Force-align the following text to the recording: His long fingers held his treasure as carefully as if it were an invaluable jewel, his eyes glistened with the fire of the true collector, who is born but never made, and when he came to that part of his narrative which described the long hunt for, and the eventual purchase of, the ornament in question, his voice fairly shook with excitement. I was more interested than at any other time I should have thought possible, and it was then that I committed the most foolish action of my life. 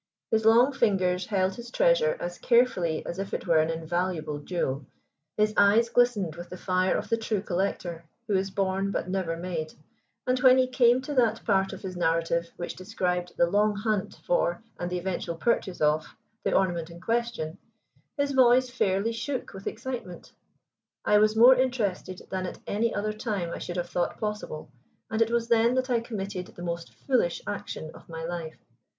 His 0.31 0.45
long 0.45 0.73
fingers 0.73 1.27
held 1.27 1.53
his 1.53 1.69
treasure 1.69 2.17
as 2.19 2.39
carefully 2.39 3.05
as 3.05 3.19
if 3.19 3.35
it 3.35 3.45
were 3.45 3.59
an 3.59 3.69
invaluable 3.69 4.39
jewel, 4.39 4.83
his 5.37 5.53
eyes 5.55 5.89
glistened 5.89 6.35
with 6.37 6.49
the 6.49 6.57
fire 6.57 6.97
of 6.97 7.07
the 7.09 7.17
true 7.17 7.39
collector, 7.43 8.03
who 8.27 8.35
is 8.35 8.49
born 8.49 8.89
but 8.89 9.07
never 9.07 9.37
made, 9.37 9.73
and 10.25 10.39
when 10.39 10.57
he 10.57 10.65
came 10.65 11.03
to 11.03 11.13
that 11.13 11.45
part 11.45 11.71
of 11.71 11.83
his 11.83 11.95
narrative 11.95 12.49
which 12.57 12.75
described 12.75 13.33
the 13.37 13.45
long 13.45 13.75
hunt 13.75 14.15
for, 14.25 14.63
and 14.79 14.89
the 14.89 14.97
eventual 14.97 15.35
purchase 15.35 15.79
of, 15.79 16.15
the 16.43 16.51
ornament 16.51 16.89
in 16.89 16.99
question, 16.99 17.59
his 18.17 18.31
voice 18.31 18.71
fairly 18.71 19.11
shook 19.11 19.53
with 19.53 19.67
excitement. 19.67 20.31
I 21.05 21.19
was 21.19 21.35
more 21.35 21.53
interested 21.53 22.23
than 22.31 22.47
at 22.47 22.57
any 22.65 22.91
other 22.91 23.13
time 23.13 23.51
I 23.51 23.59
should 23.59 23.77
have 23.77 23.91
thought 23.91 24.17
possible, 24.19 24.71
and 25.11 25.21
it 25.21 25.29
was 25.29 25.47
then 25.47 25.75
that 25.75 25.91
I 25.91 25.99
committed 25.99 26.47
the 26.47 26.63
most 26.63 26.91
foolish 26.91 27.43
action 27.45 27.91
of 27.93 28.09
my 28.09 28.25
life. 28.25 28.57